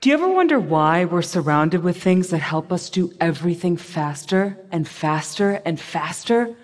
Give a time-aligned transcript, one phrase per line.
[0.00, 4.56] Do you ever wonder why we're surrounded with things that help us do everything faster
[4.72, 6.56] and faster and faster?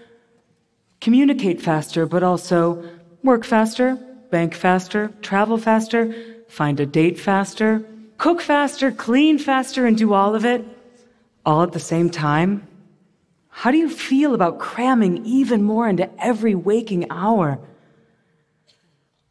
[1.03, 2.83] Communicate faster, but also
[3.23, 3.97] work faster,
[4.31, 6.15] bank faster, travel faster,
[6.49, 7.85] find a date faster,
[8.17, 10.65] cook faster, clean faster, and do all of it
[11.45, 12.67] all at the same time?
[13.51, 17.59] How do you feel about cramming even more into every waking hour?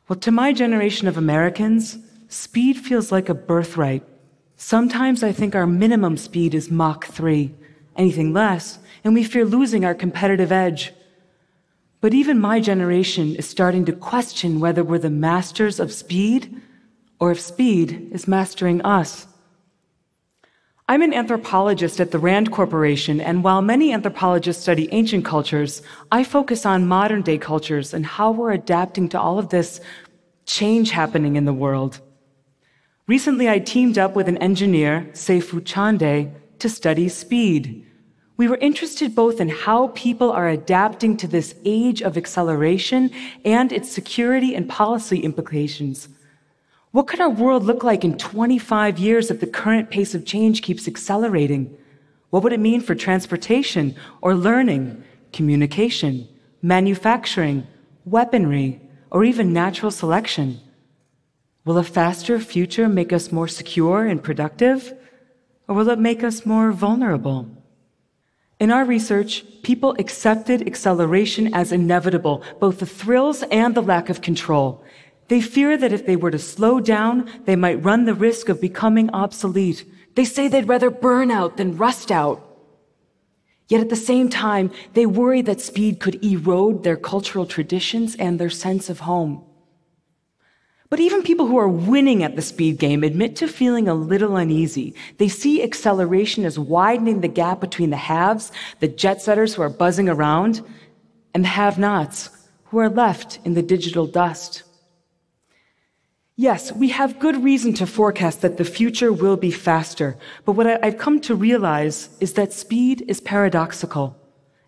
[0.07, 1.98] Well, to my generation of Americans,
[2.35, 4.03] speed feels like a birthright.
[4.57, 7.53] Sometimes I think our minimum speed is Mach 3,
[7.95, 10.94] anything less, and we fear losing our competitive edge.
[12.02, 16.61] But even my generation is starting to question whether we're the masters of speed
[17.20, 19.27] or if speed is mastering us.
[20.88, 26.23] I'm an anthropologist at the RAND Corporation, and while many anthropologists study ancient cultures, I
[26.23, 29.81] focus on modern day cultures and how we're adapting to all of this
[30.45, 32.02] change happening in the world.
[33.08, 37.86] Recently, I teamed up with an engineer, Seifu Chonde, to study speed.
[38.36, 43.12] We were interested both in how people are adapting to this age of acceleration
[43.45, 46.09] and its security and policy implications.
[46.94, 50.64] What could our world look like in 25 years if the current pace of change
[50.64, 51.78] keeps accelerating?
[52.31, 56.28] What would it mean for transportation or learning, communication,
[56.64, 57.67] manufacturing,
[58.03, 58.81] weaponry,
[59.12, 60.59] or even natural selection?
[61.66, 64.94] Will a faster future make us more secure and productive?
[65.67, 67.49] Or will it make us more vulnerable?
[68.59, 74.22] In our research, people accepted acceleration as inevitable, both the thrills and the lack of
[74.22, 74.83] control.
[75.27, 78.61] They fear that if they were to slow down, they might run the risk of
[78.61, 79.83] becoming obsolete.
[80.13, 82.44] They say they'd rather burn out than rust out.
[83.67, 88.38] Yet at the same time, they worry that speed could erode their cultural traditions and
[88.38, 89.44] their sense of home.
[90.95, 94.38] But even people who are winning at the speed game admit to feeling a little
[94.38, 94.95] uneasy.
[95.17, 99.69] They see acceleration as widening the gap between the haves, the jet setters who are
[99.69, 100.61] buzzing around,
[101.34, 102.29] and the have nots
[102.67, 104.63] who are left in the digital dust.
[106.38, 110.81] Yes, we have good reason to forecast that the future will be faster, but what
[110.81, 114.16] I've come to realize is that speed is paradoxical.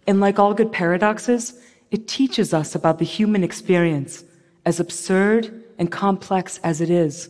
[0.05, 1.57] And like all good paradoxes,
[1.89, 4.25] it teaches us about the human experience,
[4.65, 7.29] as absurd and complex as it is.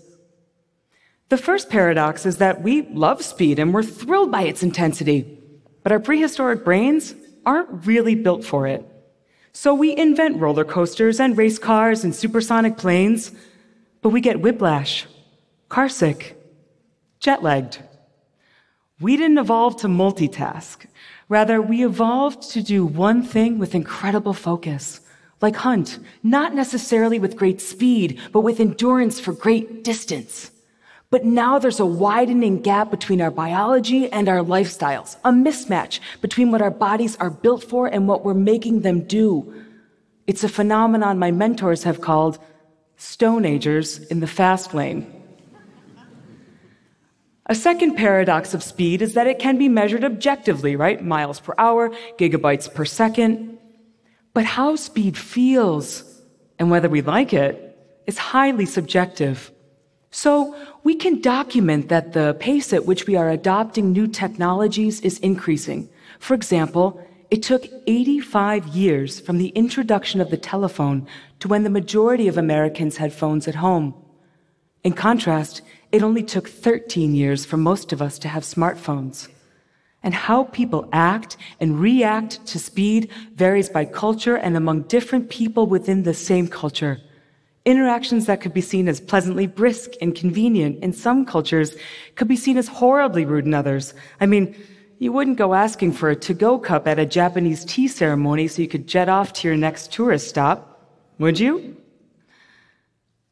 [1.29, 5.39] The first paradox is that we love speed and we're thrilled by its intensity,
[5.83, 7.13] but our prehistoric brains
[7.45, 8.85] aren't really built for it.
[9.53, 13.31] So we invent roller coasters and race cars and supersonic planes
[14.01, 15.05] but we get whiplash,
[15.69, 16.33] carsick,
[17.19, 17.79] jet lagged.
[18.99, 20.85] We didn't evolve to multitask.
[21.29, 25.01] Rather, we evolved to do one thing with incredible focus,
[25.41, 30.51] like hunt, not necessarily with great speed, but with endurance for great distance.
[31.09, 36.51] But now there's a widening gap between our biology and our lifestyles, a mismatch between
[36.51, 39.53] what our bodies are built for and what we're making them do.
[40.25, 42.39] It's a phenomenon my mentors have called
[42.97, 45.13] Stone Agers in the fast lane.
[47.45, 51.01] A second paradox of speed is that it can be measured objectively, right?
[51.01, 53.56] Miles per hour, gigabytes per second.
[54.37, 56.03] But how speed feels
[56.59, 57.55] and whether we like it
[58.05, 59.51] is highly subjective.
[60.11, 65.17] So we can document that the pace at which we are adopting new technologies is
[65.21, 65.89] increasing.
[66.19, 71.07] For example, it took 85 years from the introduction of the telephone
[71.39, 73.95] to when the majority of Americans had phones at home.
[74.83, 79.29] In contrast, it only took 13 years for most of us to have smartphones.
[80.07, 85.67] And how people act and react to speed varies by culture and among different people
[85.67, 87.01] within the same culture.
[87.65, 91.75] Interactions that could be seen as pleasantly brisk and convenient in some cultures
[92.15, 93.93] could be seen as horribly rude in others.
[94.21, 94.55] I mean,
[94.97, 98.69] you wouldn't go asking for a to-go cup at a Japanese tea ceremony so you
[98.69, 100.89] could jet off to your next tourist stop,
[101.19, 101.75] would you?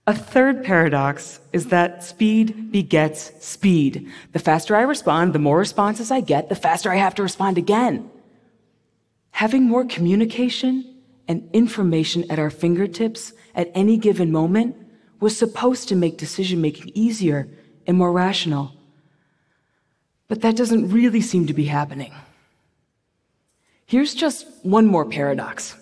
[0.07, 4.11] A third paradox is that speed begets speed.
[4.33, 7.57] The faster I respond, the more responses I get, the faster I have to respond
[7.57, 8.11] again.
[9.31, 10.95] Having more communication
[11.27, 14.75] and information at our fingertips at any given moment
[15.19, 17.47] was supposed to make decision making easier
[17.87, 18.73] and more rational.
[20.27, 22.13] But that doesn't really seem to be happening.
[23.87, 25.75] Here's just one more paradox.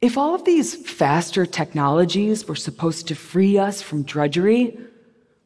[0.00, 4.78] If all of these faster technologies were supposed to free us from drudgery,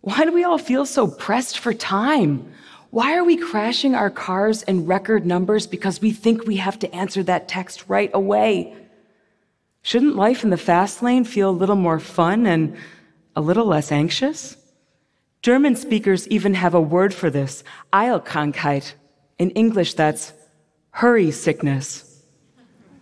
[0.03, 2.53] why do we all feel so pressed for time?
[2.91, 6.95] Why are we crashing our cars in record numbers because we think we have to
[6.95, 8.77] answer that text right away?
[9.81, 12.77] Shouldn't life in the fast lane feel a little more fun and
[13.35, 14.59] a little less anxious?
[15.41, 18.93] German speakers even have a word for this, Eilkrankheit.
[19.39, 20.35] In English, that's
[20.91, 22.12] hurry sickness.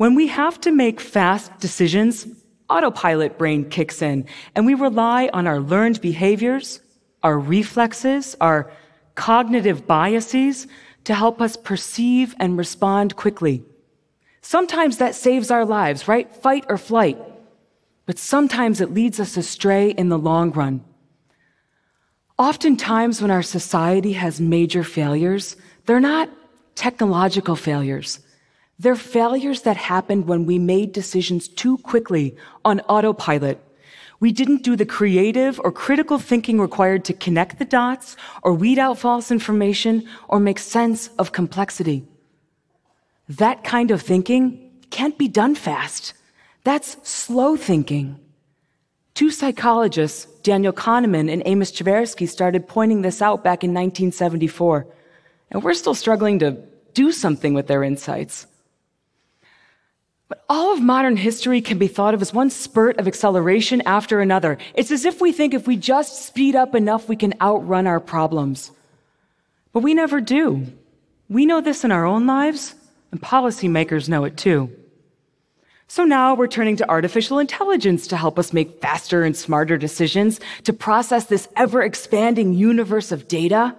[0.00, 2.26] When we have to make fast decisions,
[2.70, 4.24] autopilot brain kicks in
[4.54, 6.80] and we rely on our learned behaviors,
[7.22, 8.72] our reflexes, our
[9.14, 10.66] cognitive biases
[11.04, 13.62] to help us perceive and respond quickly.
[14.40, 16.34] Sometimes that saves our lives, right?
[16.34, 17.18] Fight or flight.
[18.06, 20.82] But sometimes it leads us astray in the long run.
[22.38, 26.30] Oftentimes, when our society has major failures, they're not
[26.74, 28.20] technological failures.
[28.80, 32.34] They're failures that happened when we made decisions too quickly
[32.64, 33.60] on autopilot.
[34.20, 38.78] We didn't do the creative or critical thinking required to connect the dots or weed
[38.78, 42.08] out false information or make sense of complexity.
[43.28, 46.14] That kind of thinking can't be done fast.
[46.64, 48.18] That's slow thinking.
[49.12, 54.86] Two psychologists, Daniel Kahneman and Amos Tversky, started pointing this out back in 1974,
[55.50, 56.56] and we're still struggling to
[56.94, 58.46] do something with their insights.
[60.30, 64.20] But all of modern history can be thought of as one spurt of acceleration after
[64.20, 64.58] another.
[64.74, 67.98] It's as if we think if we just speed up enough, we can outrun our
[67.98, 68.70] problems.
[69.72, 70.68] But we never do.
[71.28, 72.76] We know this in our own lives,
[73.10, 74.70] and policymakers know it too.
[75.88, 80.38] So now we're turning to artificial intelligence to help us make faster and smarter decisions,
[80.62, 83.74] to process this ever expanding universe of data.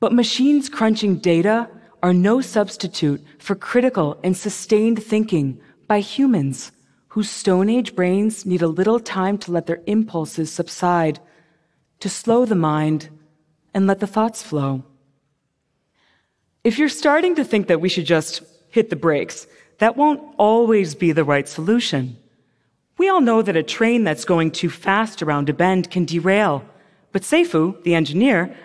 [0.00, 1.68] But machines crunching data
[2.06, 6.70] are no substitute for critical and sustained thinking by humans
[7.08, 11.18] whose Stone Age brains need a little time to let their impulses subside,
[11.98, 13.08] to slow the mind
[13.74, 14.84] and let the thoughts flow.
[16.62, 19.48] If you're starting to think that we should just hit the brakes,
[19.78, 22.16] that won't always be the right solution.
[22.98, 26.64] We all know that a train that's going too fast around a bend can derail.
[27.10, 28.56] But Seifu, the engineer,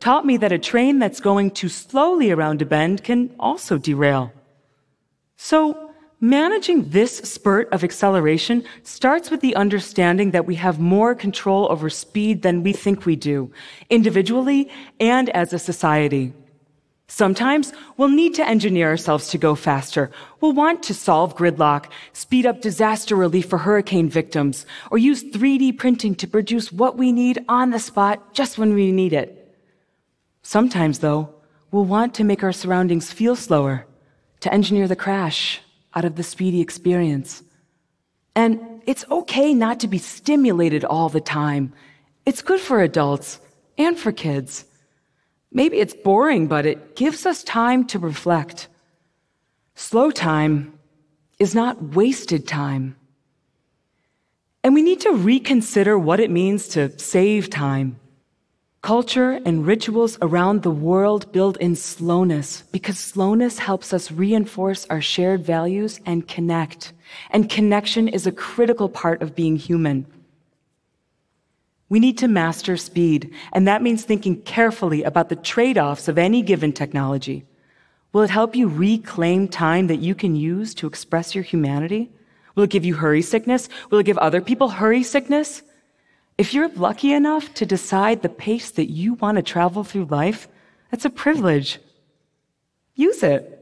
[0.00, 4.32] taught me that a train that's going too slowly around a bend can also derail.
[5.36, 5.90] So,
[6.20, 11.90] managing this spurt of acceleration starts with the understanding that we have more control over
[11.90, 13.50] speed than we think we do,
[13.90, 16.32] individually and as a society.
[17.08, 20.10] Sometimes we'll need to engineer ourselves to go faster.
[20.40, 25.78] We'll want to solve gridlock, speed up disaster relief for hurricane victims, or use 3D
[25.78, 29.45] printing to produce what we need on the spot just when we need it.
[30.46, 31.34] Sometimes, though,
[31.72, 33.84] we'll want to make our surroundings feel slower,
[34.38, 35.60] to engineer the crash
[35.92, 37.42] out of the speedy experience.
[38.36, 41.72] And it's okay not to be stimulated all the time.
[42.24, 43.40] It's good for adults
[43.76, 44.64] and for kids.
[45.50, 48.68] Maybe it's boring, but it gives us time to reflect.
[49.74, 50.78] Slow time
[51.40, 52.94] is not wasted time.
[54.62, 57.98] And we need to reconsider what it means to save time.
[58.86, 65.00] Culture and rituals around the world build in slowness because slowness helps us reinforce our
[65.00, 66.92] shared values and connect.
[67.30, 70.06] And connection is a critical part of being human.
[71.88, 76.16] We need to master speed, and that means thinking carefully about the trade offs of
[76.16, 77.44] any given technology.
[78.12, 82.12] Will it help you reclaim time that you can use to express your humanity?
[82.54, 83.68] Will it give you hurry sickness?
[83.90, 85.64] Will it give other people hurry sickness?
[86.38, 90.48] If you're lucky enough to decide the pace that you want to travel through life,
[90.90, 91.78] that's a privilege.
[92.94, 93.52] Use it.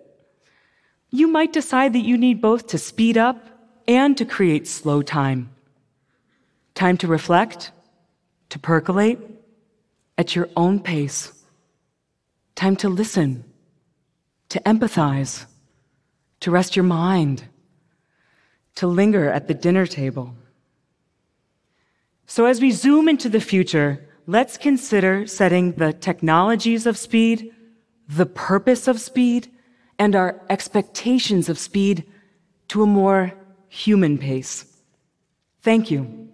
[1.10, 3.46] You might decide that you need both to speed up
[3.86, 5.50] and to create slow time.
[6.74, 7.70] Time to reflect,
[8.48, 9.20] to percolate
[10.18, 11.32] at your own pace.
[12.56, 13.44] Time to listen,
[14.48, 15.46] to empathize,
[16.40, 17.44] to rest your mind,
[18.74, 20.34] to linger at the dinner table.
[22.34, 27.54] So as we zoom into the future, let's consider setting the technologies of speed,
[28.08, 29.52] the purpose of speed,
[30.00, 32.02] and our expectations of speed
[32.70, 33.32] to a more
[33.68, 34.66] human pace.
[35.62, 36.28] Thank you.